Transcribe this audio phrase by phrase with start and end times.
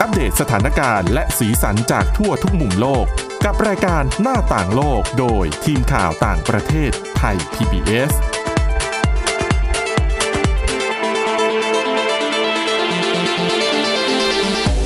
[0.00, 3.06] อัปเดตสถานการณ์และสีสันจากทั่วทุกมุมโลก
[3.44, 8.12] กับรายการหน้าต่างโลกโดยทีมข่าวต่างประเทศไทย PBS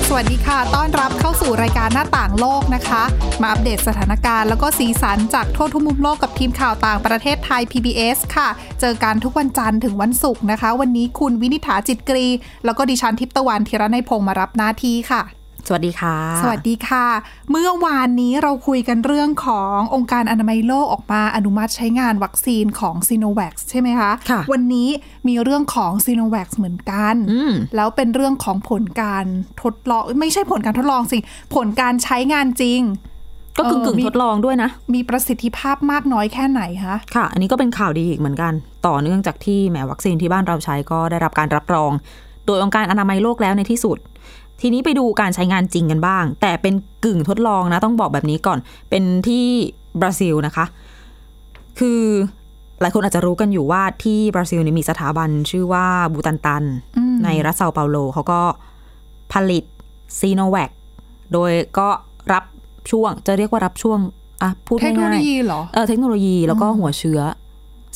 [0.08, 3.04] สวัสดีค่ะ ต้อนรับเข้าสู่รายการหน้าต่างโลกนะคะ
[3.42, 8.48] มาอัปเดตสถานการณ์แล้วก็สีสันจากทั่วทุกมุมโลกกับทีมข่าวต่างประเทศไทย PBS ค่ะ
[8.80, 12.26] เจอกันทุกวันจันทร์ถึงวันศุกร์นะคะ วันนี้คุณวินิษฐาจิตกรี
[12.64, 15.22] แล้วก็ดิฉันทิพย์ตะวันธีรนัยพงศ์มารับหน้าที่ค่ะ
[15.66, 17.06] สวัสดีค่ะ สวัสดีค่ะ
[17.50, 24.88] เมื่อวานนี้เราคุยกันเรื่องขององค์การอนามัยโลกออกมาอนุมัติใช้งานวัคซีนของซีโนแวคใช่ไหมคะค่ะ วันนี้
[25.28, 29.26] มีเรื่องของซีโนแวคเหมือนกันอืมแล้วเป็นเรื่องของผลการ
[29.62, 31.18] ทดลอง ไม่ใช่ผลการทดลองสิ
[31.54, 32.80] ผลการใช้งานจริง
[33.58, 38.52] ก็กึ่งเออกึ่งมีทดลองด้วยนะ มีประสิทธิภาพมากน้อยแค่ไหนคะค่ะ อันนี้ก็เป็นข่าวดีอีกเหมือนกัน
[38.86, 41.92] ต่อเนื่องจากที่แหมวัคซีนที่บ้านเราใช้ก็ได้รับการรับรอง
[42.46, 43.98] โดยองค์การอนามัยโลกแล้วในที่สุด
[44.60, 48.58] ทีนี้ไปดูการใช้งานจริงกันบ้าง แต่เป็นกึ่งทดลองนะ ต้องบอกแบบนี้ก่อน
[48.90, 49.44] เป็นที่
[50.00, 50.64] บราซิลนะคะ
[51.78, 52.02] คือ
[52.80, 56.64] หลายคนอาจจะรู้กันอยู่ว่าที่บราซิลเนี่ยมีสถาบันชื่อว่าบูตันตัน
[56.96, 58.40] อืมในรัฐเซาเปาโลเขาก็
[59.32, 59.64] ผลิต
[60.18, 60.70] ซีโนแวค
[61.32, 61.88] โดยก็
[62.32, 62.44] รับ
[62.90, 63.98] ช่วง จะเรียกว่ารับช่วง
[64.42, 67.20] อะพูดเทคโนโลง่ายยีเหรอๆเออเทคโนโลยีแล้วก็หัวเชื้อ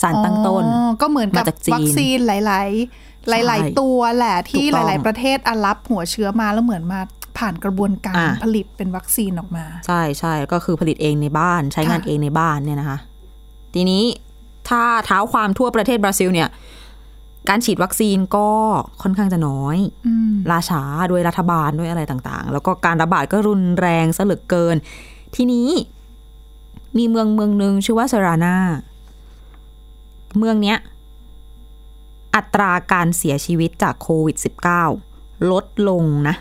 [0.03, 7.01] สารตั้งต้นอ๋อก็เหมือนกับมาจากจีนวัคซีนหลาย ๆ หลายใช่ๆตัวแหละที่ถูกหต้องลาย ๆ ประเทศอะรับหัวเชื้อมาแล้วเหมือนมา
[7.39, 12.99] ผ่านกระบวนการอะผลิตเป็นวัคซีนออกมา ใช่ใช่ก็คือผลิตเองในบ้านใช้งานค่ะเองในบ้านเนี่ยนะคะ
[13.75, 14.05] ทีนี้
[14.69, 16.49] ถ้าเท้าความทั่วประเทศบราซิลเนี่ย
[17.49, 18.49] การฉีดวัคซีนก็
[19.03, 19.77] ค่อนข้างจะน้อย
[20.07, 24.77] อืมล่าช้าด้วยรัฐบาลด้วยอะไรต่างๆ แล้วก็การระบาดก็รุนแรงซะเหลือเกิน
[25.35, 25.69] ทีนี้
[26.99, 28.57] มีเมืองเมืองหนึ่งชื่อว่าเซรานา
[30.39, 30.79] เมืองเนี้ย
[32.35, 34.37] อัตราการเสียชีวิตจากโควิด
[34.93, 36.37] -19 ลดลงนะ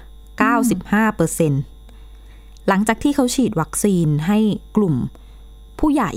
[0.55, 1.53] 95เปอร์เซ็น
[2.67, 4.39] หลังจากที่เขาฉีดวัคซีนให้
[4.75, 4.95] กลุ่ม
[5.80, 6.11] ผู้ใหญ่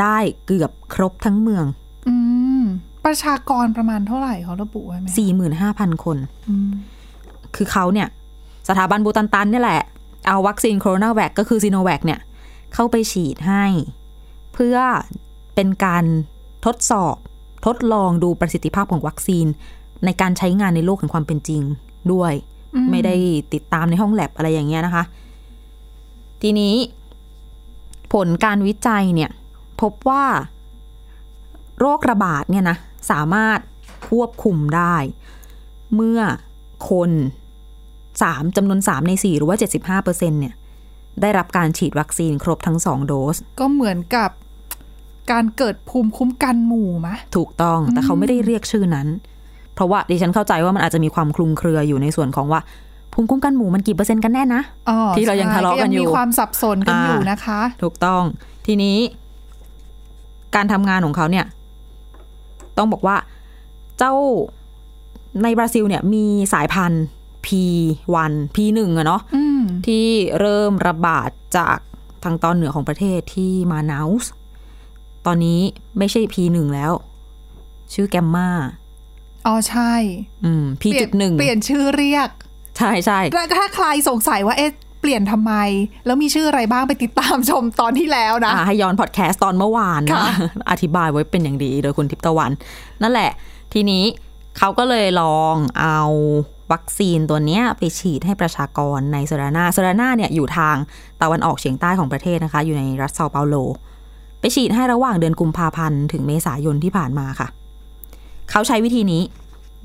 [0.00, 1.66] ได้เกือบครบทั้งเมือง
[2.08, 2.33] อืม
[3.04, 5.06] ประชากรประมาณเท่าไหร่เขาระบุไว้ไหม
[5.54, 6.16] 45,000คน
[6.48, 6.70] อืม
[7.56, 8.08] คือเขาเนี่ย
[8.68, 9.82] สถาบันบูตันตันเนี่ยแหละ
[10.28, 12.20] เอาวัคซีนโคโรนาแวคก็คือซีโนแวคเนี่ย
[12.74, 13.64] เข้าไปฉีดให้
[14.54, 14.76] เพื่อ
[15.54, 16.04] เป็นการ
[16.66, 17.16] ทดสอบ
[17.66, 19.46] ทดลองดูประสิทธิภาพของวัคซีน
[20.04, 21.62] ในการใช้งานในโลกแห่งความเป็นจริง
[22.12, 22.32] ด้วย
[22.90, 23.14] ไม่ได้
[23.52, 25.04] ติดตามในห้องแลบอะไรอย่างเงี้ยนะคะ
[26.42, 26.74] ทีนี้
[28.12, 29.30] ผลการวิจัยเนี่ย
[29.80, 30.24] พบว่า
[31.80, 32.76] โรคระบาดเนี่ยนะ
[33.10, 33.58] สามารถ
[34.08, 34.96] ควบคุมได้
[35.94, 36.20] เมื่อ
[36.90, 37.10] คน
[38.22, 40.54] สามจำนวนสามในสี่หรือว่าเจ็ดสิบห้าเปอร์เซ็นเนี่ย
[41.20, 44.30] ได้รับการฉีดวัคซีนครบทั้งสองโดส ก็เหมือนกับ
[45.32, 49.08] การเกิดภูมิคุ้มกันหมู่มะ ถูกต้อง แต่เขาไม่ได้เรียกชื่อนั้น
[49.74, 52.60] เพราะว่าดิฉันเข้าใจว่ามันอาจจะมีความคลุมเครืออยู่ในส่วนของว่า
[53.12, 58.22] ภูมิคุ้มกันหมู่มันกี่เปอร์เซ็นต์กันแน่นะอ๋อที่เรายังใช่ทะเลาะกันอยู่มีความสับสนกันอยู่อ่านนะคะ ถูกต้อง
[58.66, 58.96] ทีนี้
[60.54, 61.46] การทำงานของเขาเนี่ย
[62.78, 63.16] ต้องบอกว่า
[63.98, 64.14] เจ้า
[65.42, 67.04] ในบราซิลเนี่ยมีสายพันธุ์
[67.46, 70.06] P1 P1 อะเนาะอืมที่
[70.40, 71.78] เริ่มระบาดจาก
[72.24, 74.26] ทางตอนเหนือของประเทศที่มานาอุส
[75.26, 75.60] ตอนนี้
[75.98, 76.92] ไม่ใช่ P1 แล้ว
[77.92, 78.48] ชื่อแกมมา
[79.46, 79.92] อ๋อใช่
[80.44, 82.28] อืมเปลี่ย P.1 เปลี่ยนชื่อเรียก
[82.78, 85.52] ใช่ใช่แล้วถ้าใครสงสัยว่าเอ๊ะเปลี่ยนทำไม
[86.06, 90.26] แล้วมีชื่ออะไรบ้างไปติดตามชมตอนที่แล้วนะอ่าให้ย้อนพอดแคสต์ตอนเมื่อวานนะค่ะ
[90.70, 92.50] อธิบายไว้เป็นอย่างดีโดยคุณทิพย์ตะวัน
[93.02, 93.30] นั่นแหละ
[93.72, 94.04] ทีนี้
[94.58, 95.98] เขาก็เลยลองเอา
[96.72, 100.76] วัคซีนตัวเนี้ยไปฉีดให้ประชากรในเซรานาเซรานาเนี่ยอยู่ทาง
[101.22, 103.54] ตะวันออกเฉียงใต้ของประเทศนะคะ อยู่ในรัฐเซาเปาโล
[104.40, 107.48] ไปฉีดให้ระหว่างเดือนกุมภาพันธ์ถึงเมษายนที่ผ่านมาค่ะ
[108.50, 109.22] เขาใช้วิธีนี้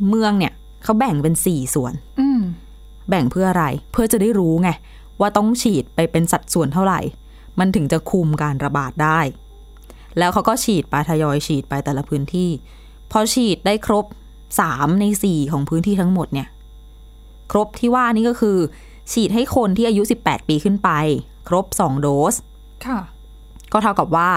[0.10, 0.54] เมืองเนี่ย
[0.84, 2.40] เขาแบ่งเป็นสี่ส่วนอืม
[3.10, 4.70] แบ่งเพื่ออะไร เพื่อจะได้รู้ไง
[5.20, 7.00] ว่าต้องฉีดไปเป็นสัดส่วนเท่าไหร่
[7.60, 9.20] มันถึงจะคุมการระบาดได้
[10.18, 12.50] แล้วเขาก็ฉีดไปทยอยฉีดไปแต่ละพื้นที่
[13.12, 14.06] พอฉีดได้ครบ
[14.60, 16.48] สามในสี่ของพื้นที่ทั้งหมดเนี่ย
[17.52, 18.58] ครบที่ว่านี่ก็คือ
[19.12, 20.90] ฉีดให้คนที่อายุ 18 ปีขึ้นไป
[21.48, 22.36] ครบ 2 โดส
[22.86, 23.00] ค่ะ
[23.72, 24.30] ก็เท่ากับว่า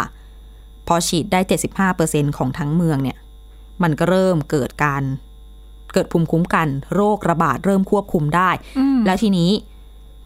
[0.86, 1.40] พอฉีดได้
[1.88, 3.18] 75%ของทั้งเมืองเนี่ย
[3.82, 5.02] มันก็เริ่มเกิดการ
[5.92, 9.50] เกิดภูมิคุ้มกัน โรคระบาดเริ่มควบคุมได้อืมแล้วทีนี้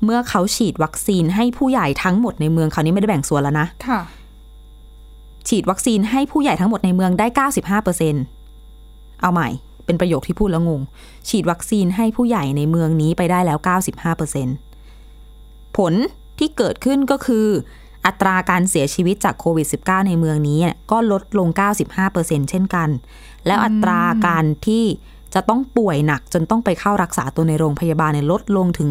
[0.05, 4.01] เมื่อเขาฉีดวัคซีนให้ผู้ใหญ่ทั้งหมดในเมืองคราวนี้ไม่ได้แบ่งส่วนแล้วนะค่ะ
[5.49, 7.27] ฉีดวัคซีนให้ผู้ใหญ่ทั้งหมดในเมืองได้
[7.57, 8.15] 95เปอร์เซ็น
[9.21, 9.49] เอาใหม่
[9.85, 10.81] เป็นประโยคที่พูดแล้วงง
[11.29, 13.59] ฉีดวัคซีนให้ผู้ใหญ่ในเมืองนี้ไปได้แล้ว
[13.89, 14.49] 95เปอร์เซ็น
[15.77, 15.93] ผล
[16.39, 17.47] ที่เกิดขึ้นก็คือ
[18.07, 20.59] อัตราการเสียชีวิตจากโควิด -19 ในเมืองนี้
[20.91, 21.49] ก็ลดลง
[21.81, 22.89] 95เปอร์เซ็นเช่นกัน
[23.47, 24.85] แล้วอัตราการที่
[25.34, 28.88] จะต้องป่วยหนักจนต้องไปเข้ารักษาตัวในโรงพยาบาลเนี่ยลดลงถึง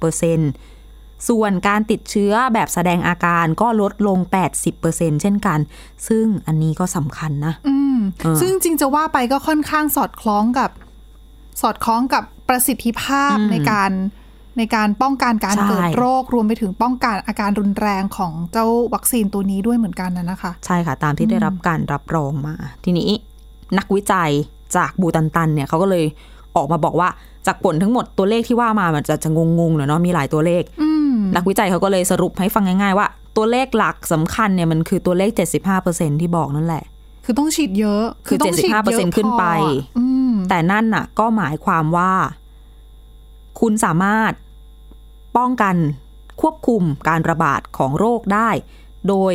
[0.00, 4.18] 86%ส่วนการติดเชื้อแบบแสดงอาการก็ลดลง
[4.70, 5.58] 80%เช่นกัน
[6.08, 10.70] ซึ่งอันนี้ก็สำคัญนะอืมเออซึ่งจริงๆจะว่าไปก็ค่อนข้างสอดคล้องกับ
[11.62, 13.90] สอดคล้องกับประสิทธิภาพในการ
[14.58, 22.54] ในการป้องกันการใช่เกิดโรครวมไปถึงป้องกันอาการรุนแรงของเจ้าวัคซีนตัวนี้ด้วยเหมือนกันนะนะคะ ใช่ค่ะ ตามที่ได้รับการรับรองมา
[22.84, 23.10] ทีนี้
[23.78, 24.32] นักวิจัย
[24.76, 26.04] จากบูตันตันเนี่ยเขาก็เลย
[26.56, 27.08] ออกมาบอกว่า
[27.46, 33.06] จากผลทั้งหมดตัวเลขที่ว่ามามันจะจะงงๆหน่อยเนาะมีหลายตัวเลขอืมนักวิจัยเขาก็เลยสรุปให้ฟังง่าย ๆ ว่า
[33.36, 35.30] ตัวเลขหลักสำคัญเนี่ยมันคือตัวเลข
[35.76, 36.84] 75%ที่บอกนั่นแหละ
[37.24, 42.12] คือต้องฉีดเยอะ คือต้องฉีดเยอะ75%ขึ้นไปพออืมแต่นั่นน่ะ ก็หมายความว่า
[43.60, 44.32] คุณสามารถ
[45.36, 45.76] ป้องกัน
[46.40, 48.50] ควบคุมการระบาดของโรคได้
[49.08, 49.32] โดย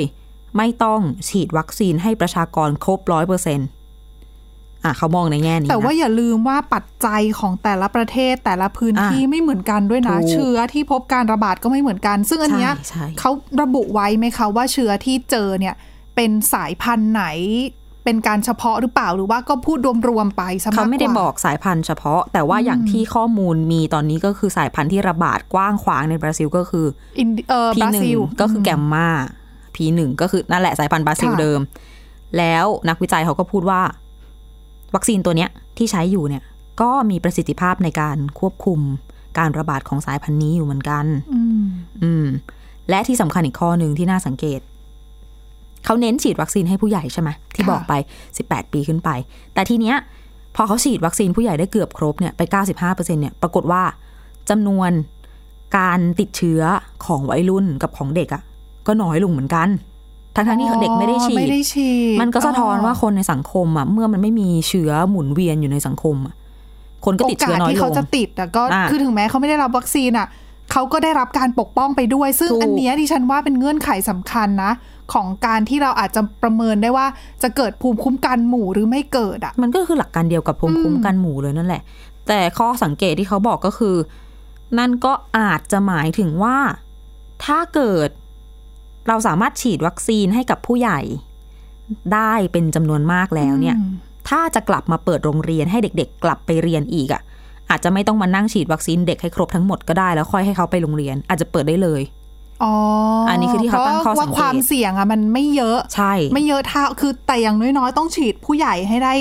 [0.57, 3.67] ไม่ต้องฉีดวัคซีนให้ประชากรครบร้อยเปอร์เซ็นต์
[4.85, 15.75] อะเขามองในแง่นี้แต่ว่านะอย่าลืมว่าปัจจัยของแต่ละประเทศแต่ละพื้นที่อะไม่เหมือนกันด้วยนะถูกเชื้อที่พบการระบาดก็ไม่เหมือนกัน ซึ่งอันเนี้ยใช่ใช่เขาระบุไว้ไหมคะว่าเชื้อที่เจอเนี่ย
[16.15, 17.25] เป็นสายพันธุ์ไหน
[18.03, 19.77] เป็นการเฉพาะหรือเปล่าหรือว่าก็พูด
[20.09, 26.85] รวมๆไปซะมากกว่าเขาไม่ได้บอกสายพันธุ์เฉพาะ แต่ว่าอย่างที่ข้อมูลมีตอนนี้ก็คือสายพันธุ์ที่ระบาดกว้างขวางในบราซิลก็คือ
[27.19, 29.07] อินเอ่อบพีราหนึ่ซิงลก็คือแกมมา
[29.75, 31.59] พีหนึ่งก็คือนั่นแหละสายพันธุ์บราซิลค่ะเดิม
[32.37, 33.81] แล้วนักวิจัยเขาก็พูดว่า
[34.95, 36.43] วัคซีนตัวเนี้ยที่ใช้อยู่เนี่ย
[36.81, 38.79] ก็มีประสิทธิภาพในการควบคุม
[39.37, 41.65] การระบาดของสายพันธุ์นี้อยู่เหมือนกัน อืม
[42.03, 42.27] อืม
[42.89, 44.59] และที่สำคัญอีกข้อหนึ่งที่น่าสังเกต
[45.85, 47.93] เขาเน้นฉีดวัคซีนให้ผู้ใหญ่ใช่ไหมที่ค่ะบอกไป
[48.35, 49.09] 18 ปีขึ้นไป
[49.53, 49.95] แต่ทีเนี้ย
[50.55, 52.41] พอเขาฉีดวัคซีนผู้ใหญ่ได้เกือบครบเนี่ยไป
[52.81, 53.83] 95%เนี่ย ปรากฏว่า
[54.49, 54.91] จำนวน
[55.77, 56.61] การติดเชื้อ
[57.05, 58.43] ของวัยรุ่นกับของเด็กอะ่ะ
[58.87, 59.69] ก็น้อยลงเหมือนกัน
[60.35, 66.35] ทั้งๆที่เด็กไม่ได้ฉีไม่ดได้ฉีดมันก็สะท้อนว่าคนในสังคมอะเมื่อมันไม่มีเชื้อหมุนเวียนอยู่ในสังคมอะ
[67.05, 70.27] คนก็ติดเชื้อน้อยโอกาสที่ลเขางจะติดแต่ก็อะคือถึงแม้เขาไม่ได้รับวัคซีนอะ
[70.71, 74.71] เขาก็ได้รับการปกป้องไปด้วย ซึ่งถูกอันเนี้ยดิฉันว่าเป็นเงื่อนไขสำคัญนะ
[75.13, 77.07] ของการที่เราอาจจะประเมินได้ว่า
[77.43, 81.81] จะเกิดภูมิคุ้มกันหมู่หรือไม่เกิดอะ มันก็คือหลักการเดียวกับภูมิคุ้มกันหมู่เลยนั่นแหละ
[82.27, 83.95] แต่ข้อสังเกตที่เขาบอกก็คือ
[84.79, 86.57] นั่นก็อาจจะหมายถึงว่า
[87.45, 88.09] ถ้าเกิด
[89.07, 90.99] เราสามารถฉีดวัคซีนให้กับผู้ใหญ่
[92.13, 93.91] ได้เป็นจำนวนมากแล้วเนี่ยอืม
[94.29, 97.21] ถ้าจะกลับมาเปิดโรงเรียนให้เด็ก ๆ กลับไปเรียนอีกอะ
[97.69, 102.01] อาจจะไม่ต้องมานั่งฉีดวัคซีนเด็กให้ครบทั้งหมดก็ได้แล้วค่อยให้เขาไปโรงเรียน อาจจะเปิดได้เลย
[102.63, 102.73] อ๋อ
[103.29, 109.13] อันนี้คือที่เขาตั้งข้อสังเกตว่าความเสี่ยงอะมันไม่เยอะใช่ ไม่เยอะเท่าคือแต่อย่างน้อยๆ ต้องฉีดผู้ใหญ่ให้ได้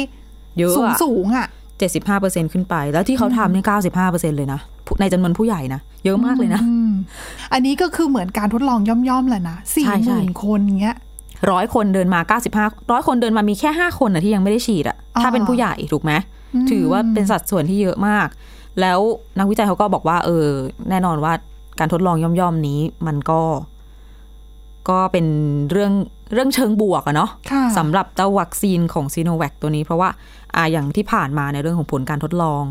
[0.59, 1.47] เยอะสูงอะสูงๆอะ
[1.79, 6.93] เจ็ดสิบห้าเปอร์เซ็นขึ้นไป แล้วที่เขาทำนี่เก้าสิบห้าเปอร์เซ็นเลยนะผู้ในจำนวนผู้ใหญ่นะ เยอะมากเลยนะอืม
[7.53, 10.97] อันนี้ก็คือเหมือนการทดลองย่อมๆแหละนะสี่ใช่หใช่มื่นคนเงี้ย
[11.51, 16.13] ร้อยคนเดินมาเก้าสิบห้าร้อยคนเดินมามีแค่ห้าคนนะที่ยังไม่ได้ฉีดอะอ่าถ้าเป็นผู้ใหญ่ถูกไหม
[16.55, 18.29] อืมถือว่าเป็นสัดส่วนที่เยอะมาก
[18.81, 18.99] แล้ว
[19.39, 20.47] นักวิจัยเขาก็บอกว่า เออ
[20.91, 21.33] แน่นอนว่า
[21.79, 23.41] การทดลองย่อมๆนี้มันก็
[24.89, 25.27] ก็เป็น
[25.71, 25.93] เรื่อง
[26.35, 30.09] เรื่องเชิงบวกอะเนาะค่ะสำหรับเจ้าวัคซีนของซีโนแวคตัวนี้ เพราะว่า
[30.55, 32.65] อ่าอย่างที่ผ่านมาในเรื่องของผลการทดลอง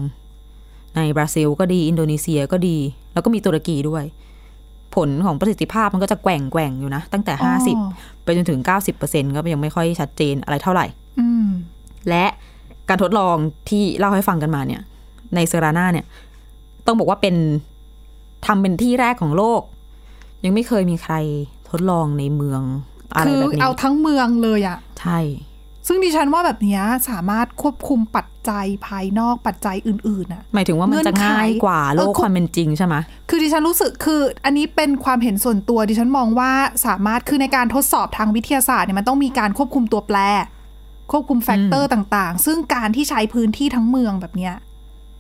[0.96, 2.78] ในบราซิลก็ดีอินโดนีเซียก็ดี
[3.14, 4.04] แล้วก็มีตุรกีด้วย
[4.96, 7.52] ผลของประสิทธิภาพมันก็จะแกว่งแกว่งๆอยู่นะ ตั้งแต่อ๋อ
[7.90, 8.60] 50ไปจนถึง
[8.98, 10.86] 90%ก็ยังไม่ค่อยชัดเจนอะไรเท่าไหร่
[11.20, 11.48] อืม
[12.10, 12.26] และ
[12.90, 13.36] การทดลอง
[13.70, 14.82] ที่เล่าให้ฟังกันมาเนี่ย
[15.36, 16.06] ในเซรานาเนี่ย
[16.86, 17.36] ต้องบอกว่าเป็น
[18.46, 19.62] ทำเป็นที่แรกของโลก
[20.44, 21.16] ยังไม่เคยมีใคร
[21.70, 22.62] ทดลองในเมือง
[23.16, 25.20] อะไรคือแบบนี้เอาทั้งเมืองเลยอะใช่
[25.88, 32.96] ซึ่งดิฉันว่าแบบเนี้ยสามารถควบคุมปัจจัยภายนอกปัจจัยอื่นๆน่ะหมายถึงว่ามันจะเงื่อนไขง่ายกว่าโลกเออความเป็นจริงใช่ไหม
[33.30, 36.52] คือดิฉันรู้สึกคืออันนี้เป็นความเห็นส่วนตัวดิฉันมองว่า
[36.86, 40.18] สามารถคือในการทดสอบทางวิทยาศาสตร์เนี่ยมันต้องมีการควบคุมตัวแปร
[41.12, 44.54] ควบคุม factor ต่างๆ ซึ่งการที่ใช้พื้นที่ทั้งเมืองแบบเนี้ย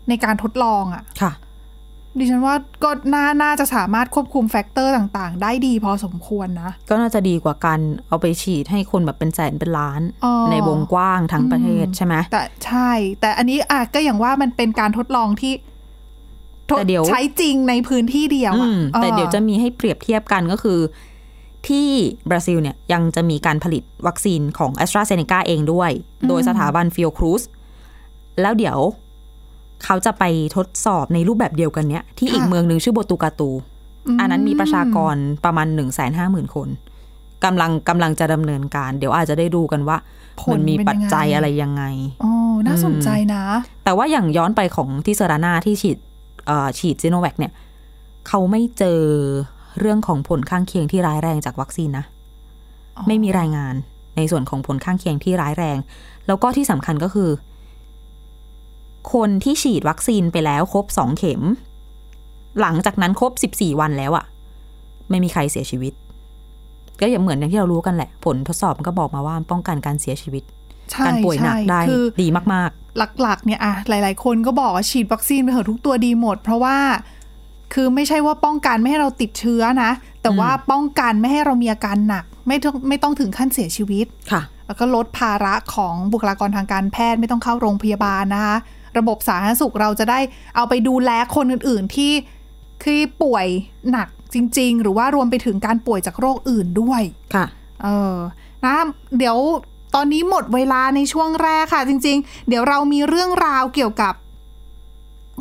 [0.09, 1.31] ในการทดลองอะ่ะค่ะ
[2.20, 15.53] ดิฉันว่าก็น่าน่าจะสามารถควบคุม factor ต่าง ๆ ได้ดีพอสมควรนะ ก็น่าจะดีกว่าการเอาไปฉีดให้คนแบบเป็นแสนเป็นล้านอ๋อในวงกว้างทั้งประเทศใช่ไหมแต่ใช่ แต่อันนี้อะก็อย่างว่ามันเป็นการทดลองที่
[16.70, 20.79] ทดแต่เดี๋ยวใช้จริงในพื้นที่เดียวอือะมแต่เดี๋ยวจะมีให้เปรียบเทียบกันก็คือ
[21.67, 21.88] ที่
[22.29, 25.91] บราซิลเนี่ยยังจะมีการผลิตวัคซีนของ AstraZeneca เองด้วย
[26.27, 27.41] โดยสถาบันฟิโอครูส
[28.41, 28.79] แล้วเดี๋ยว
[29.86, 30.24] เขาจะไป
[30.56, 33.50] ทดสอบในรูปแบบเดียวกันเนี้ยที่อีกเมืองหนึ่งชื่อโบตูกาตู
[34.20, 36.70] อันนั้นมีประชากรประมาณหนึ่งแสนห้าหมื่นคน
[37.46, 39.98] กำลังกำลังจะดำเนินการ เดี๋ยวอาจจะได้ดูกันว่า
[40.42, 41.84] ผลมันมีเป็นยังไงปัจจัยอะไรยังไง
[42.24, 42.32] อ๋อ
[42.68, 43.44] น่าสนใจนะ
[43.84, 45.98] แต่ว่าอย่างย้อนไปของที่เซรานาที่ฉีด
[46.48, 47.52] เอ่อฉีดซีโนแวคเนี่ย
[48.28, 49.00] เขาไม่เจอ
[49.80, 52.06] เรื่องของผลข้างเคียงที่ร้ายแรงจากวัคซีนนะ
[52.98, 53.75] อ๋อไม่มีรายงาน
[54.18, 55.78] ในส่วนของผลข้างเคียงที่ร้ายแรง
[56.28, 57.30] แล้วก็ที่สำคัญก็คือ
[59.13, 61.41] คนที่ฉีดวัคซีนไปแล้วครบสองเข็ม
[62.62, 64.25] หลังจากนั้นครบสิบสี่วันแล้วอะ
[65.10, 65.93] ไม่มีใครเสียชีวิต
[67.00, 70.43] ก็อย่างเหมือนอย่างที่เรารู้กันแหละ ผลทดสอบมันก็บอกมาว่าป้องกันการเสียชีวิต
[70.91, 72.72] ใช่การป่วยหนักใช่ได้คือดีมาก
[73.22, 76.77] หลักๆ เนี่ยอะหลาย ๆ คนก็บอกว่าฉีดวัคซีนไปเถอะทุกตัวดีหมด เพราะว่า
[77.74, 79.91] คือไม่ใช่ว่าป้องกันไม่ให้เราติดเชื้อนะ
[80.22, 88.55] แต่ว่าป้องกันไม่ให้เรามีอาการหนัก ไม่ต้องไม่ต้องถึงขั้นเสียชีวิตๆค่ะ แล้วก็ลดภาระของบุคลากรทางการแพทย์ไม่ต้องเข้าโรงพยาบาลนะคะ
[88.97, 90.19] ระบบสาธารณสุขเราจะได้
[90.55, 92.12] เอาไปดูแลคนอื่น ๆ ที่
[92.83, 93.47] คือป่วย
[93.91, 97.01] หนักจริง ๆ หรือว่ารวมไปถึงการป่วยจากโรคอื่นด้วย
[97.35, 97.45] ค่ะ
[97.83, 98.17] เออ
[98.65, 98.75] นะ
[99.17, 99.38] เดี๋ยว
[99.95, 104.13] ตอนนี้หมดเวลาในช่วงแรกค่ะ จริง ๆ เดี๋ยวเรามีเรื่องราวเกี่ยวกับ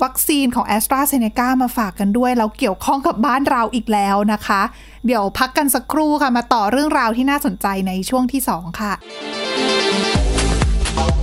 [0.03, 4.63] วัคซีนของ a s t r a z เซ e c a มาฝากกันด้วย แล้วเกี่ยวข้องกับบ้านเราอีกแล้วนะคะ
[5.07, 8.93] เดี๋ยวพักกันสักครู่ค่ะ มาต่อเรื่องราวที่น่าสนใจในช่วงที่ 2 ค่ะ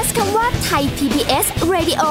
[0.00, 2.02] Search คำว่าไทย PBS Radio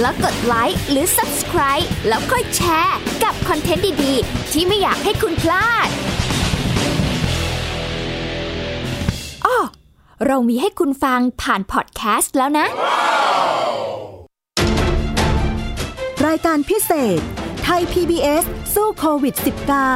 [0.00, 5.88] แล้วกดไลค์หรือ Subscribe แล้วค่อยแชร์ กับคอนเทนต์ดี ๆ ที่ไม่อยากให้คุณพลาด
[9.44, 9.58] อ้อ
[10.26, 12.66] เรามีให้คุณฟังผ่านพอดแคสต์แล้วนะ
[16.26, 17.20] รายการพิเศษ
[17.64, 19.34] ไทย PBS สู้โควิด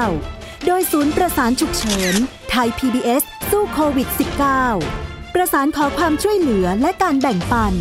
[0.02, 2.14] -19 โดยศูนย์ประสานฉุกเฉิน
[2.50, 7.74] ไทย PBS สู้โควิด -19 ประสานขอความช่วยเหลือและการแบ่งปัน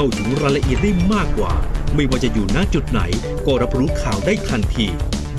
[0.00, 1.52] เข้าถึงรายละเอียดได้มากกว่า
[1.94, 3.00] ไม่ว่าจะอยู่ณจุดไหน
[3.46, 4.86] ก็รับรู้ข่าวได้ทันที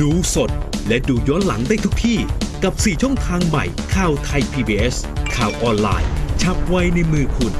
[0.01, 0.49] ดูสด
[0.87, 2.19] และดูย้อนหลังได้ทุกที่
[2.63, 4.95] กับ 4 ช่องทางใหม่ข่าวไทย PBS
[5.35, 6.09] ข่าวออนไลน์
[6.41, 7.53] ชับไว้ในมือคุณ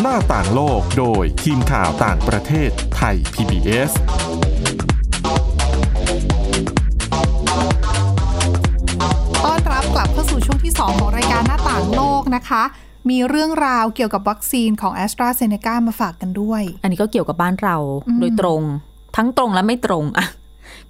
[0.00, 3.92] หน้าต่างโลกโดยทีมข่าวต่างประเทศไทย PBS
[12.34, 12.62] นะคะ
[13.10, 17.76] มีเรื่องราวเกี่ยวกับวัคซีนของ AstraZeneca มาฝากกันด้วย อันนี้ก็เกี่ยวกับบ้านเรา
[18.20, 18.62] โดยตรง
[19.16, 20.26] ทั้งตรงและไม่ตรงอะ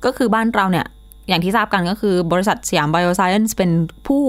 [0.05, 0.87] ก็คือบ้านเราเนี่ย
[1.29, 3.71] อย่างที่ทราบกันก็คือบริษัทสยามไบโอไซเอนซ์เป็น
[4.07, 4.23] ผู้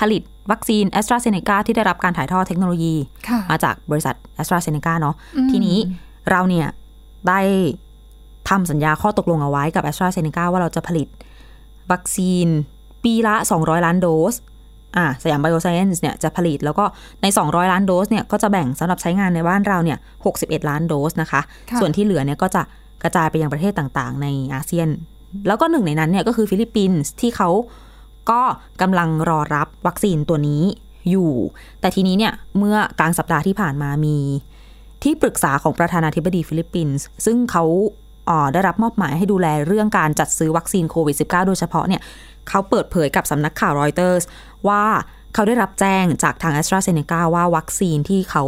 [0.00, 2.94] ผลิตวัคซีนแอสตราเซเนกาที่ได้รับการถ่ายทอดเทคโนโลยี
[3.28, 5.78] ค่ะมาจากบริษัทแอสตราเซเนกาเนาะอืมทีนี้
[6.30, 6.66] เราเนี่ย
[7.28, 7.40] ได้
[8.48, 11.08] ทำสัญญาข้อตกลงเอาไว้กับแอสตราเซเนกาว่าเราจะผลิต
[11.92, 12.46] วัคซีน
[13.04, 14.34] ปีละ 200 ล้านโดส
[14.96, 16.84] อ่าสยามไบโอไซเอนซ์เนี่ยจะผลิตแล้วก็
[17.22, 19.98] ใน 200 ล้านโดสเนี่ยก็จะแบ่งสำหรับใช้งานในบ้านเราเนี่ย
[20.32, 22.62] 61 ล้านโดสนะคะค่ะส่วนที่เหลือเนี่ยก็จะ
[23.02, 24.88] กระจายไปยังประเทศต่างๆ ในอาเซียน
[25.46, 27.50] แล้วก็หนึ่งในนั้นเนี่ยก็คือฟิลิปปินส์ที่เขา
[28.30, 28.42] ก็
[28.82, 30.62] กำลังรอรับวัคซีนตัวนี้
[31.10, 31.32] อยู่
[31.80, 34.16] แต่ทีนี้เนี่ยเมื่อกลางสัปดาห์ที่ผ่านมามี
[35.02, 37.64] ที่ปรึกษาของประธานาธิบดีฟิลิปปินส์ซึ่งเขา
[38.26, 42.00] เอ่อได้รับมอบหมายให้ดูแลเรื่องการจัดซื้อวัคซีนโควิด -19 โดยเฉพาะเนี่ย
[42.48, 44.22] เขาเปิดเผยกับสำนักข่าวรอยเตอร์ส
[44.68, 44.84] ว่า
[45.34, 48.44] เขาได้รับแจ้งจากทาง AstraZeneca ว่าวัคซีนที่เขา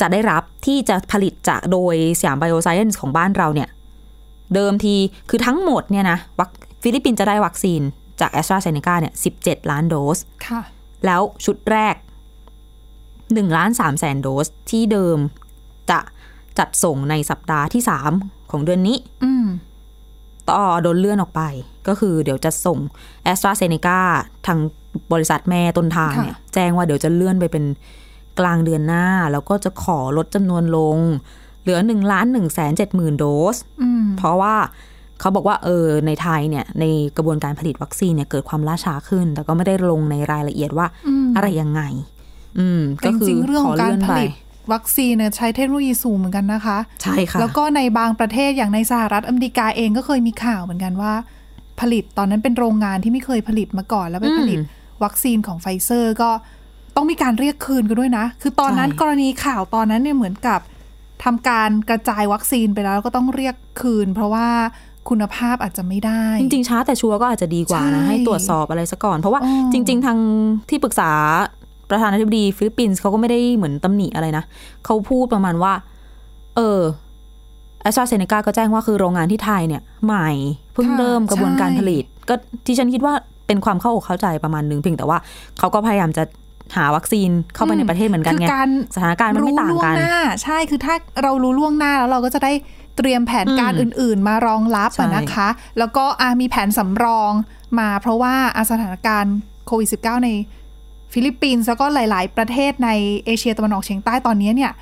[0.00, 3.68] จะได้รับที่จะผลิตจากโดยสยามไบโอไซเอนซ์ของบ้านเราเนี่ย
[4.54, 4.94] เดิมที
[5.28, 6.50] คือทั้งหมดเนี่ยนะวัค
[6.82, 7.80] ฟิลิปปินส์จะได้วัคซีน
[8.20, 10.60] จาก AstraZeneca เนี่ย17ล้านโดสค่ะ
[11.06, 11.94] แล้วชุดแรก
[12.90, 15.18] 1ล้าน3แสนโดสที่เดิม
[15.90, 15.98] จะ
[16.58, 17.82] จัดส่งในสัปดาห์ที่
[18.16, 19.46] 3ของเดือนนี้อืม
[20.50, 21.42] ต่อโดนเลื่อนออกไป
[21.88, 22.78] ก็คือเดี๋ยวจะส่ง
[23.32, 23.98] a s t r a z เซ e c a
[24.46, 24.58] ทาง
[25.12, 27.64] บริษัทแม่ต้นทางเนี่ยแจ้งว่าเดี๋ยวจะเลื่อนไปเป็น
[28.38, 30.98] กลางเดือนหน้า แล้วก็จะขอลดจำนวนลง
[31.62, 33.24] เหลือ1ล้าน1แสน7หมื่นโด
[33.54, 34.56] สอืมเพราะว่า
[35.20, 36.84] เขาบอกว่าเออในไทยเนี่ย ใน
[37.16, 41.82] กระบวนการผลิตวัคซีนเนี่ยเกิดความล่าช้าขึ้น แต่ก็ไม่ได้ลงในรายละเอียดว่าอืมอะไรยังไง
[42.58, 44.30] อืมแต่ก็คือจริงๆเรื่องของการเลื่อนไปผลิต
[44.72, 51.12] วัคซีนเนี่ยใช้เทคโนโลยีสูงเหมือนกันนะคะ ใช่ค่ะ แล้วก็ในบางประเทศอย่างในสหรัฐอเมริกาเองก็เคยมีข่าวเหมือนกันว่า
[51.80, 54.58] ผลิตตอนนั้นเป็นโรงงานที่ไม่เคยผลิตมาก่อน แล้วไปอืมผลิต
[55.04, 56.30] วัคซีนของไฟเซอร์ก็
[56.96, 60.60] ต้องมีการเรียกคืนกันด้วยนะ คือตอนนั้นใช่กรณีข่าวตอนนั้นเนี่ยเหมือนกับ
[61.24, 64.48] ทำการกระจายวัคซีนไปแล้วแล้วก็ต้องเรียกคืน เพราะว่า
[65.08, 70.18] คุณภาพอาจจะไม่ได้ จริง ๆ ช้าแต่ชัวร์ก็อาจจะดีกว่านะใช่ให้ตรวจสอบอะไรซะก่อน เพราะว่าอ๋อจริง ๆ ทาง
[70.68, 71.10] ที่ปรึกษา
[71.90, 74.44] ประธานาธิบดีฟิลิปปินส์เขาก็ไม่ได้เหมือนตำหนิอะไรนะ
[74.84, 75.72] เขาพูดประมาณว่า
[76.56, 76.80] เออ
[77.82, 80.30] แอสตราเซเนกาก็แจ้งว่าคือโรงงานที่ไทยเนี่ย ใหม่
[80.74, 82.34] เพิ่งค่ะเริ่มกระบวนการใช่ผลิต ก็
[82.66, 83.14] ที่ฉันคิดว่า
[83.46, 85.18] เป็นความเข้าอกเข้าใจประมาณนึงเพียงแต่ว่า
[85.58, 86.22] เขาก็พยายามจะ
[86.76, 92.52] หาวัคซีนเข้าไปในประเทศเหมือนกันคือไงการสถานการณ์มันไม่ต่างรู้ล่วงหน้ากันใช่คือถ้าเรารู้ล่วงหน้าแล้วเราก็จะได้
[92.96, 97.32] เตรียมแผนการอืมอื่น ๆ มารองรับใช่อะนะคะ แล้วก็อามีแผนสำรอง
[97.78, 100.28] มาเพราะว่าอาสถานการณ์โควิด -19 ใน
[101.12, 102.90] ฟิลิปปินส์แล้วก็หลาย ๆ ประเทศใน
[103.26, 104.72] เอเชียตะวันออกเฉียงใต้ตอนนี้เนี่ย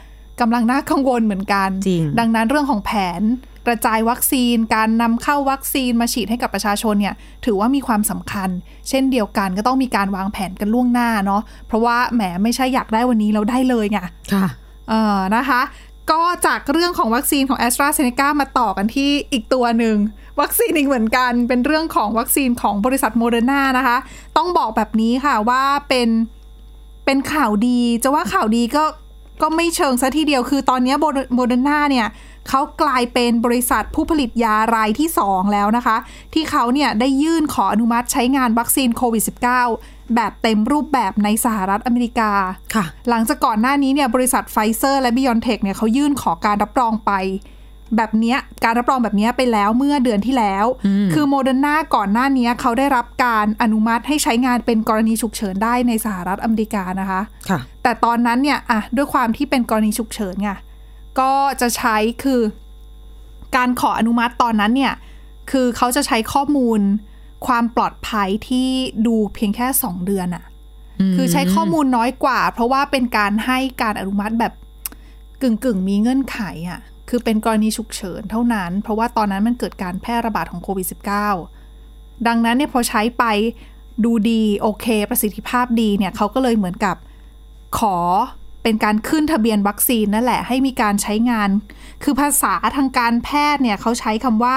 [0.41, 2.91] กำลังน่ากังวลเหมือนกันจริงดังนั้นเรื่องของแผ
[3.21, 3.23] น
[3.67, 7.15] กระจายวัคซีน การนำเข้าวัคซีนมาฉีดให้กับประชาชนเนี่ย
[7.45, 8.49] ถือว่ามีความสำคัญ
[8.89, 13.99] เช่นเดียวกันก็ต้องมีการวางแผนกันล่วงหน้าเนาะเพราะว่าแหมไม่ใช่อยากได้วันนี้เราได้เลยไง
[14.33, 14.47] ค่ะ
[14.89, 15.61] เออนะคะ
[16.11, 19.97] ก็จากเรื่องของวัคซีนของ AstraZeneca มาต่อกันที่อีกตัวหนึ่ง
[20.41, 23.97] วัคซีนอีกเหมือนกัน เป็นเรื่องของวัคซีนของบริษัทโมเดอร์นานะคะ
[24.37, 26.09] ต้องบอกแบบนี้ค่ะว่าเป็น
[27.05, 28.85] เป็นข่าวดี จะว่าข่าวดีก็
[29.43, 30.95] ก็ไม่เชิงซะทีเดียวคือตอนนี้
[31.35, 32.07] โมเดอร์นาเนี่ย
[32.49, 35.97] เขากลายเป็นบริษัทผู้ผลิตยารายที่ 2 แล้วนะคะ
[36.35, 42.33] ที่เขาเนี่ยได้ยื่นขออนุมัติใช้งานวัคซีนโควิด -19 แบบเต็มรูปแบบในสหรัฐอเมริกา
[42.75, 47.13] ค่ะหลังจากก่อนหน้านี้เนี่ยบริษัทไฟเซอร์และ BioNTech เนี่ยเขายื่นขอการรับรองไป
[47.97, 50.67] แบบเนี้ยการรับรองแบบเนี้ยไปแล้วเมื่อเดือนที่แล้ว
[51.15, 60.51] คือโมเดอร์นาก่อนหน้านี้เขาได้รับการอนุมัติให้ใช้งานเป็นกรณีฉุกเฉินได้ในสหรัฐอเมริกานะคะค่ะแต่ตอนนั้นเนี่ยอะด้วยความที่เป็นกรณีฉุกเฉินไง
[61.21, 62.41] ก็จะใช้คือ
[63.57, 64.95] การขออนุมัติตอนนั้นเนี่ย
[65.51, 66.81] คือเขาจะใช้ข้อมูล
[67.47, 68.69] ความปลอดภัยที่
[69.07, 70.45] ดูเพียงแค่ 2 เดือนอะ
[71.15, 74.53] คือใช้ข้อมูลน้อยกว่า เพราะว่าเป็นการให้การอนุมัติแบบ
[75.43, 80.87] กึ่งกึ่งๆมีเงื่อนไขอะ่ะคือเป็นกรณีฉุกเฉินเท่านั้น เพราะว่าตอนนั้นมันเกิดการแพร่ระบาดของโควิด
[81.53, 83.25] -19 ดังนั้นเนี่ยพอใช้ไป
[84.05, 86.97] ดูดีโอเค ประสิทธิภาพดีเนี่ยเขาก็เลยเหมือนกับ
[87.79, 87.97] ขอ
[88.63, 91.51] เป็นการขึ้นทะเบียนวัคซีนนั่นแหละให้มีการใช้งาน
[92.03, 94.57] คือภาษาทางการแพทย์เนี่ยเขาใช้คำว่า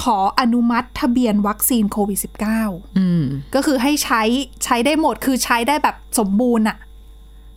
[0.00, 2.18] ขออนุมัติทะเบียนวัคซีนโควิด
[2.58, 3.22] -19 อืม
[3.54, 4.22] ก็คือให้ใช้
[4.64, 6.78] ใช้ได้หมดคือใช้ได้แบบสมบูรณ์อะ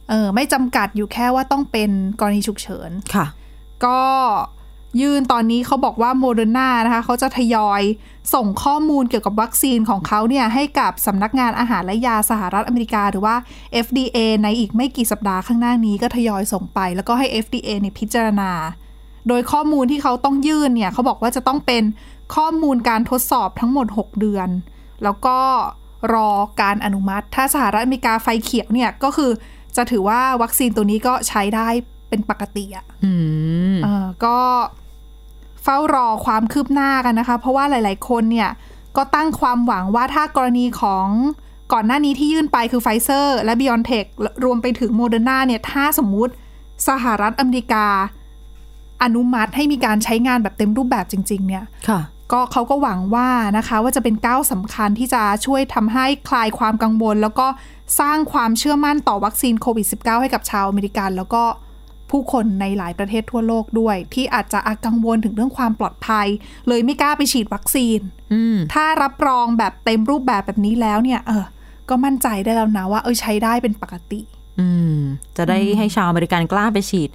[0.10, 3.26] เออไม่จำกัดอยู่แค่ว่าต้องเป็นกรณีฉุกเฉินค่ะ
[3.86, 4.00] ก็
[5.02, 7.82] ยื่นตอนนี้เขาบอกว่าโมเดอร์นานะคะเขาจะทยอย
[8.34, 13.36] ส่งข้อมูลเกี่ยวกับวัคซีนของเขาเนี่ยให้กับสำนักงานอาหารและยาสหรัฐอเมริกา หรือว่า
[13.86, 18.52] FDA ในอีกไม่กี่สัปดาห์ข้างหน้านี้ก็ทยอยส่งไป แล้วก็ให้ FDA เนี่ยพิจารณา
[19.28, 21.84] โดยข้อมูลที่เขาต้องยื่นเนี่ยเขาบอกว่าจะต้องเป็น
[22.36, 24.50] ข้อมูลการทดสอบทั้งหมด 6 เดือน
[25.04, 25.38] แล้วก็
[26.14, 26.30] รอ
[26.62, 29.32] การอนุมัติ ถ้าสหรัฐอเมริกาไฟเขียวเนี่ยก็คือ
[29.76, 31.68] จะถือว่าวัคซีนตัวนี้ก็ใช้ได้
[32.10, 33.14] เป็นปกติอะอื
[33.76, 34.38] มเออก็
[35.64, 38.50] เฝ้ารอความคืบหน้ากันนะคะ เพราะว่าหลาย ๆ คนเนี่ย
[38.98, 41.08] ก็ตั้งความหวังว่าถ้ากรณีของ
[41.74, 44.06] ก่อนหน้านี้ที่ยื่นไปคือไฟเซอร์และ BioNTech
[44.46, 46.34] รวมไปถึงโมเดอร์นาเนี่ย ถ้าสมมุติ
[46.88, 47.88] สหรัฐอเมริกา
[49.04, 52.00] อนุมัติให้มีการใช้งานแบบเต็มรูปแบบจริง ๆ เนี่ยค่ะ
[52.32, 57.48] ก็เขาก็หวังว่านะคะว่าจะเป็นก้าวสำคัญที่จะช่วยทำให้คลายความกังวล แล้วก็
[58.00, 61.44] สร้างความเชื่อมั่นต่อวัคซีนโควิด -19 ให้กับชาวอเมริกัน แล้วก็
[62.12, 66.28] ผู้คนในหลายประเทศทั่วโลกด้วย ที่อาจจะกังวลถึงเรื่องความปลอดภัย
[66.68, 68.00] เลยไม่กล้าไปฉีดวัคซีน
[68.34, 71.46] อืมถ้ารับรองแบบเต็มรูปแบบแบบนี้แล้วเนี่ย เออ
[71.90, 74.22] ก็มั่นใจได้แล้วนะว่า เออใช้ได้เป็นปกติ
[74.60, 74.98] อืม
[75.38, 77.10] จะได้ให้ชาวอเมริกันกล้าไปฉีด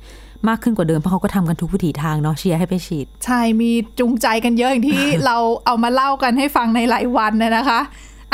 [0.48, 7.80] มากขึ้นกว่าเดิมเพราะเขาก็ทำกันทุกวิถีทางเนาะเชียร์ให้ไปฉีด ใช่มีจูงใจกันเยอะอย่างที่เราเอามาเล่ากันให้ฟังในหลายวันนะนะคะ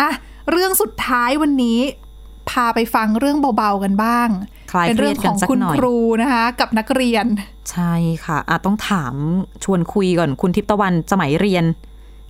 [0.01, 0.11] อะ
[0.51, 1.79] เรื่องสุดท้ายวันนี้
[2.51, 4.29] พาไปฟังเรื่องเบาๆกันบ้าง
[4.73, 7.27] คลายเป็นเครีเรื่ยอดงกัขนองสักคุณหน่อยครูนะคะ กับนักเรียน
[7.71, 7.93] ใช่
[8.25, 9.15] ค่ะอะต้องถาม
[9.65, 11.65] ชวนคุยก่อนคุณทิพย์ตะวันสมัยเรียน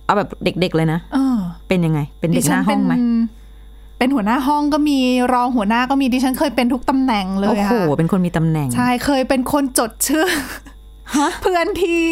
[0.05, 1.37] เอาแบบเด็กๆเลยนะเออ
[1.67, 3.05] เป็นยังไง เป็นเด็กหน้าห้องไหมดิฉัน
[3.97, 4.99] เป็นเป็นหัวหน้าห้องก็มี
[5.33, 10.27] รองหัวหน้าก็มีดิฉันเคยเป็นทุกตำแหน่งเลยโอ้โหค่ะเป็นคนมีตำแหน่ง ใช่เคยเป็นคนจดชื่อ
[11.41, 12.03] เพื่อนที่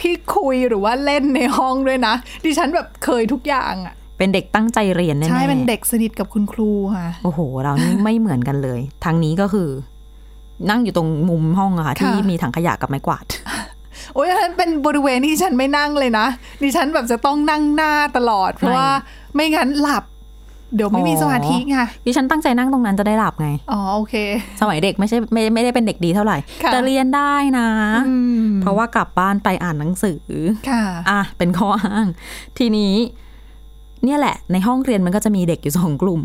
[0.00, 9.68] ที่คุยหรือว่าเล่นในห้องด้วยนะดิฉันแบบเคยทุกอย่างอะเป็นเด็กตั้งใจเรียนแน่ๆใช่เป็นเด็กสนิทกับคุณครูค่ะโอ้โห เรานี่ไม่เหมือนกันเลย ทางนี้ก็คือ
[10.70, 13.26] นั่งอยู่ตรงมุมห้องอะค่ะ ที่ค่ะมีถังขยะกับไม้กวาด
[14.14, 16.26] โอ้ยอันนั้นเป็นบริเวณที่ฉันไม่นั่งเลยนะ
[16.62, 18.88] ดิฉันแบบจะต้องนั่งหน้าตลอด เพราะว่า
[19.34, 20.04] ไม่งั้นหลับ
[20.74, 24.14] เดี๋ยวไม่มีสมาธิไงดิฉันตั้งใจนั่งตรงนั้นจะได้หลับไง อ๋อโอเค
[24.60, 27.68] สมัยเด็กไม่ใช่ไม่ไม่ได้เป็นเด็กดีเท่าไหร่ค่ะแต่เรียนได้นะ
[28.08, 30.22] อืมเพราะว่ากลับบ้านไปอ่านหนังสือ
[30.70, 32.06] ค่ะ อะเป็นข้ออ้าง
[32.58, 32.94] ทีนี้
[34.04, 36.20] เนี่ยแหละ ในห้องเรียนมันก็จะมีเด็กอยู่สองกลุ่ม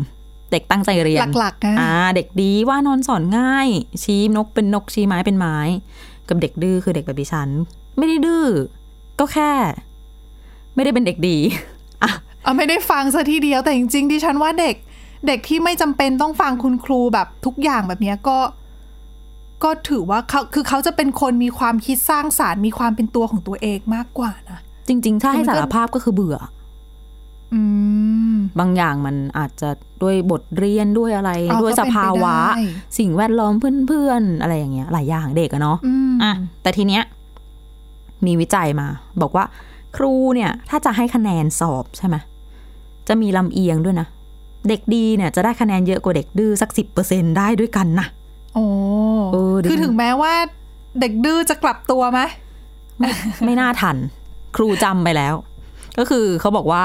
[0.52, 3.68] เด็กตั้งใจเรียน หลักๆนะอ่า เด็กดีว่านอนสอนง่าย
[4.02, 5.56] ชี้นกเป็นนกชี้ไม้เป็นไม้
[6.28, 7.48] กับเด็กดื้อคือเด็กแบบดิฉัน
[7.98, 8.44] ไม่ได้ดื้อ
[9.20, 9.52] ก็แค่
[10.74, 11.36] ไม่ได้เป็นเด็กดี
[12.02, 12.10] อะ
[12.42, 14.76] เอาไม่ได้ฟังซะทีเดียวแต่จริงๆดิฉันว่าเด็ก
[15.26, 18.38] เด็กที่ไม่จำเป็นต้องฟังคุณครูแบบทุกอย่างแบบเนี้ยก็
[19.64, 26.36] ก็ถือว่าเขาคือเขาจะเป็นคนมีความคิดสร้างสารรค์มีความเป็นตัวของตัวเองมากกว่านะจริง ๆ ถ้าให้มันก็สารภาพก็คือเบื่อ
[27.54, 27.62] อื
[28.32, 29.70] ม บางอย่างมันอาจจะ
[30.02, 32.64] ด้วยบทเรียนด้วยอะไรอ๋อด้วยก็สเป็นไปภาวะได้
[32.98, 33.54] สิ่งแวดล้อม
[33.88, 37.02] เพื่อนๆ อะไรอย่างเงี้ย หลายอย่างเด็กอะเนาะอืมอะแต่ทีเนี้ย
[38.26, 38.86] มีวิจัยมา
[39.22, 39.44] บอกว่า
[39.96, 42.16] ครูเนี่ยถ้าจะให้คะแนนสอบใช่ไหม
[43.08, 44.06] จะมีลำเอียงด้วยนะ
[44.68, 48.06] เด็กดีเนี่ยจะได้คะแนนเยอะกว่าเด็กดื้อสักสิบเปอร์เซ็นได้ด้วยกันนะ
[48.54, 48.64] โอ้
[49.32, 50.32] เออดิฉันคือถึงแม้ว่า
[51.00, 52.20] เด็กดื้อจะกลับตัวไหม
[52.98, 53.10] ไม่
[53.44, 53.96] ไม่น่าทัน
[54.56, 55.34] ครูจำไปแล้ว
[55.98, 56.82] ก็คือเขาบอกว่า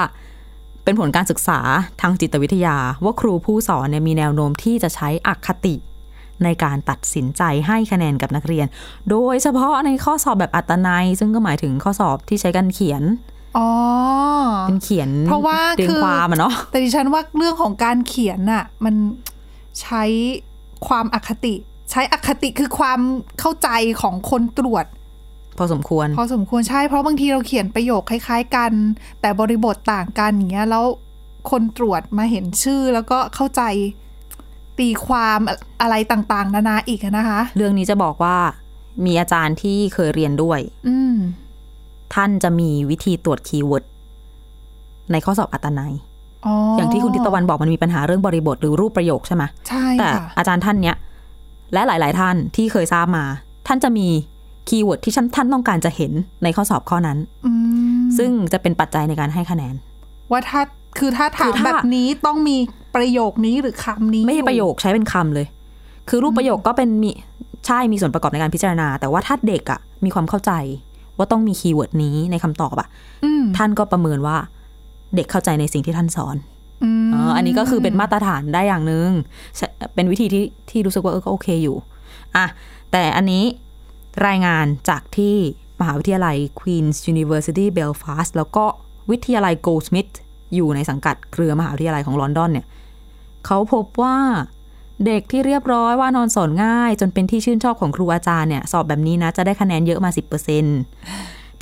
[0.84, 1.60] เป็นผลการศึกษา
[2.00, 5.74] ทางจิตวิทยา ว่าครูผู้สอนเนี่ยมีแนวโน้มที่จะใช้อคติ
[6.44, 8.66] ในการตัดสินใจให้คะแนนกับนักเรียน
[9.10, 13.02] โดยเฉพาะในข้อสอบแบบอัตนัย ซึ่งก็หมายถึงข้อสอบที่ใช้การเขียน
[13.58, 13.68] อ๋อ
[14.66, 18.94] เป็นเขียนเพราะว่าเรียงคือความอะเนาะแต่ดิฉันว่าเรื่องของการเขียนน่ะ มัน
[19.80, 20.02] ใช้
[20.86, 21.54] ความอคติ
[21.90, 23.00] ใช้อคติคือความ
[23.40, 23.68] เข้าใจ
[24.02, 24.86] ของคนตรวจ
[25.58, 28.72] พอสมควร พอสมควรใช่เพราะบางทีเราเขียนประโยคคล้าย ๆ กัน
[29.20, 30.84] แต่บริบทต่างกันอย่างเงี้ยแล้ว
[31.50, 33.62] คนตรวจมาเห็นชื่อแล้วก็เข้าใจ
[34.78, 35.38] ตีความ
[35.80, 38.36] อะไรต่างๆ นานาอีกอะนะคะ เรื่องนี้จะบอกว่า
[39.04, 41.16] มีอาจารย์ที่เคยเรียนด้วย อืม
[42.14, 43.84] ท่านจะมีวิธีตรวจคีย์เวิร์ด
[45.12, 45.94] ในข้อสอบอัตนัย
[46.46, 50.96] อ๋อออย่างที่คุณทิตวันบอกมันมีปัญหาเรื่องบริบทหรือรูปประโยคใช่ไหมใช่แต่ค่ะอาจารย์ท่านเนี้ย
[51.72, 53.24] และหลาย ๆ ท่านที่เคยทราบมา
[53.66, 54.06] ท่านจะมี
[54.68, 56.12] keyword ที่ท่านท่านต้องการจะเห็น
[56.42, 57.52] ในข้อสอบข้อนั้นอื
[58.00, 59.74] มซึ่งจะเป็นปัจจัยในการให้คะแนน
[60.30, 60.60] ว่าถ้า
[60.98, 62.56] คือถ้าถาคืมอถ้าแบบนี้ต้องมี
[62.96, 65.46] ประโยคนี้หรือคำนี้ ไม่ใช่ประโยคใช้เป็นคำเลย
[66.08, 67.10] คือรูปประโยคก็เป็นมี
[67.66, 70.52] ใช่มีส่วนประกอบในการพิจารณา แต่ว่าถ้าเด็กอะมีความเข้าใจ
[71.16, 72.88] ว่าต้องมี keyword นี้ในคำตอบอะ
[73.24, 74.36] อืมท่านก็ประเมินว่า
[75.14, 76.36] เด็กเข้าใจในสิ่งที่ท่านสอน
[76.82, 79.10] อืมอ๋ออันนี้ก็คือเป็นมาตรฐานได้อย่างหนึ่ง
[79.56, 81.76] ใช่เป็นวิธีที่ที่รู้สึกว่าเออก็โอเคอยู่
[82.36, 82.46] อะ
[82.92, 83.44] แต่อันนี้
[84.26, 85.34] รายงานจากที่
[85.80, 88.64] มหาวิทยาลัย Queen's University Belfast แล้วก็
[89.10, 90.14] วิทยาลัย Goldsmith
[90.54, 92.66] อยู่ในสังกัดเครือมหาวิทยาลัยของลอนดอนเนี่ย
[93.46, 94.18] เขาพบว่า
[95.06, 100.66] เด็กที่เรียบร้อยว่านอนสอนง่าย จนเป็นที่ชื่นชอบของครูอาจารย์เนี่ย สอบแบบนี้นะ จะได้คะแนนเยอะมา 10%ทั้ง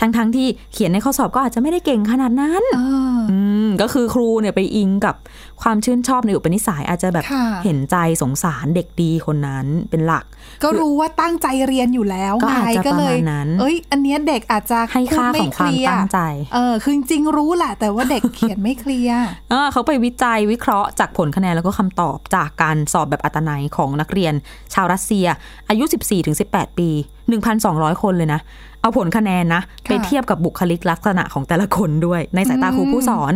[0.01, 2.81] ทั้งๆที่เขียนในข้อสอบก็อาจจะไม่ได้เก่งขนาดนั้นเอ
[3.15, 5.15] ออืมก็คือครูเนี่ยไปอิงกับ
[5.63, 10.25] ความชื่นชอบในอุปนิสัยอาจจะแบบค่ะเห็นใจสงสารเด็กดีคนนั้นเป็นหลัก
[10.63, 16.21] ก็รู้ว่าตั้งใจเรียนอยู่แล้วก็ไงอาจจะก็เลยประมาณนั้นเอ้ย อันเนี้ยเด็กอาจจะให้ค่าพูดของความไลียร์ตั้งใจ
[16.55, 24.35] เออคือจริงๆรู้แหละ แต่ว่าเด็กเขียนไม่เคลียร์เออเขาไปวิจัยวิเคราะห์จากผลคะแนนแล้วก็คำตอบจากการสอบแบบอัตนัยของนักเรียน
[24.75, 25.27] ชาวรัสเซีย
[25.69, 25.85] อายุ
[26.33, 26.91] 14-18 ปี
[27.33, 28.41] 1,200 คนเลยนะ
[28.81, 33.33] เอาผลคะแนนนะค่ะไปเทียบกับบุคลิกลักษณะของแต่ละคนด้วย ในสายตาครูผู้สอน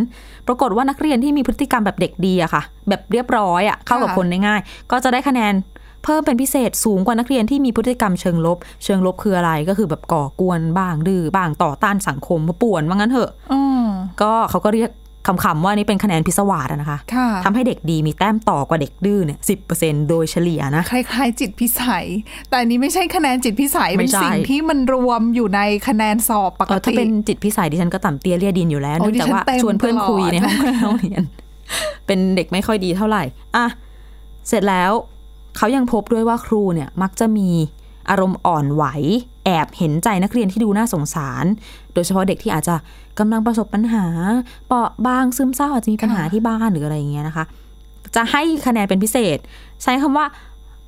[0.47, 4.59] ปรากฏว่านักเรียนที่มีพฤติกรรมแบบเด็กดีอะค่ะ แบบเรียบร้อยอะเข้ากับคนได้ง่าย
[4.91, 5.53] ก็จะได้คะแนน
[6.03, 13.83] เพิ่มเป็นพิเศษสูงกว่านักเรียนที่มีพฤติกรรมเชิงลบ เชิงลบคืออะไรก็คือแบบก่อกวนบ้างดื้อบ้างต่อต้านสังคมป่วนว่างั้นเถอะอืม
[14.21, 14.89] ก็เขาก็เรียก
[15.27, 19.55] คำๆว่านี่เป็นคะแนนพิศวาสอะนะคะค่ะทำให้เด็กดีมีแต้มต่อกว่าเด็กดื้อเนี่ยสิ
[20.09, 22.05] โดยเฉลี่ยนะคล้ายๆจิตพิสัย
[22.49, 31.23] แต่อันนี้ไม่ใช่คะแนนจิตพิสัยไม่เป็นใช่สิ่งที่มันรวมอยู่ในคะแนนสอบปกเออถ้าติเป็นจิตพิสัยดิฉันก็ต่ำเตี้ยเลียดินอยู่แล้วโอ้เนื่องจากว่าดิฉันเต็มชวนเพื่อนคุยตลอดในห้องห้องเรียน
[32.05, 33.23] เป็นเด็กไม่ค่อยดีเท่าไหร่
[33.55, 33.65] อะ
[34.47, 34.91] เสร็จแล้ว
[35.57, 37.49] เขายังพบด้วยว่าครูเนี่ยมักจะมี
[38.09, 38.85] อารมณ์อ่อนไหว
[39.38, 41.45] แอบเห็นใจนักเรียนที่ดูน่าสงสาร
[41.93, 42.75] โดยเฉพาะเด็กที่อาจจะ
[43.19, 44.05] กำลังประสบปัญหา
[44.67, 47.45] เปราะบางซึมเศร้าอาจจะมีปัญหาที่บ้านหรืออะไรอย่างเงี้ยนะคะ
[48.15, 49.37] จะให้คะแนนเป็นพิเศษ
[49.83, 50.25] ใช้คำว่า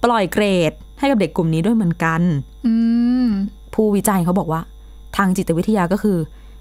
[0.04, 2.22] ปล่อยเกรดให้กับเด็กกลุ่มนี้ด้วยเหมือนกัน
[2.66, 2.74] อื
[3.26, 3.28] ม
[3.74, 4.62] ผู้วิจัยเขาบอกว่า
[5.18, 6.18] ทางจิตวิทยาก็คือ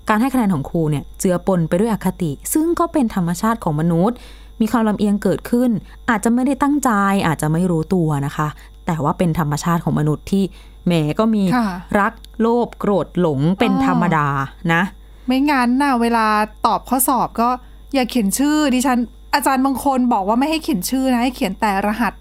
[0.08, 4.16] การให้คะแนนของครูเนี่ย เจือปนไปด้วยอคติ ซึ่งก็เป็นธรรมชาติของมนุษย์
[4.60, 5.70] มีความลำเอียงเกิดขึ้น
[6.10, 6.90] อาจจะไม่ได้ตั้งใจ
[7.26, 8.48] อาจจะไม่รู้ตัวนะคะ
[8.86, 10.44] แต่ว่าเป็นธรรมชาติของมนุษย์ที่
[10.86, 11.68] แหมก็มีค่ะ
[12.00, 14.26] รักโลภโกรธหลงเป็นอ๋อธรรมดา
[14.72, 14.82] นะ
[15.26, 16.26] ไม่งั้นน่ะเวลา
[16.66, 17.48] ตอบข้อสอบก็
[17.94, 18.98] อย่าเขียนชื่อดิฉัน
[19.34, 22.12] อาจารย์บางคนบอกว่าไม่ให้เขียนชื่อนะให้เขียนแต่รหัส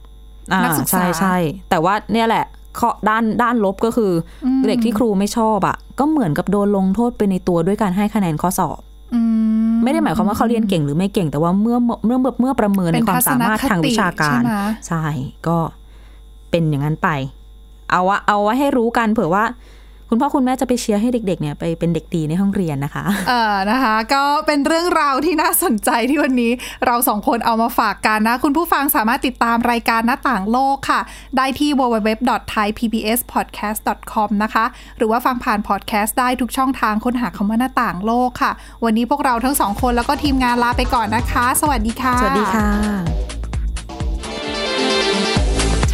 [0.51, 1.35] อ่านักศึกษาใช่ใช่
[1.69, 2.45] แต่ว่าเนี่ยแหละ
[2.79, 4.11] ข้อด้านด้านลบก็คือ
[4.45, 8.79] อเด็กที่ครูไม่ชอบอะก็เหมือนกับโดนลงโทษไปในตัวด้วยการให้คะแนนข้อสอบ
[9.13, 9.21] อื
[9.71, 14.53] มไม่ได้หมายความว่าเขาเรียนเก่งหรือไม่เก่งแต่ว่าเมื่อเมื่อเมื่อเมื่อประเมินเป็ในนความสามารถทางวิชาการทัศนคติใช่ไหม
[14.87, 15.05] ใช่
[15.47, 15.57] ก็
[16.51, 17.09] เป็นอย่างนั้นไป
[17.91, 19.45] เอาวะเอาไว้ให้รู้กันเผื่อว่า
[20.11, 26.51] คุณพ่อคุณแม่จะไปเชียร์ให้เด็กๆเนี่ยไปเป็นเด็กดีในห้องเรียนนะคะ เออนะคะ ก็เป็นเรื่องราวที่น่าสนใจที่วันนี้
[26.85, 30.99] เราสองคนเอามาฝากกันนะ คุณผู้ฟังสามารถติดตามรายการหน้าต่างโลกค่ะ
[31.37, 34.65] ได้ที่ www.thaipbspodcast.com นะคะ
[34.97, 38.51] หรือว่าฟังผ่านพอดแคสต์ได้ทุกช่องทางค้นหาคำว่าหน้าต่างโลกค่ะ
[38.83, 42.67] วันนี้พวกเราทั้งสองคนแล้วก็ทีมงานลาไปก่อนนะคะ สวัสดีค่ะ สวัสดีค่ะ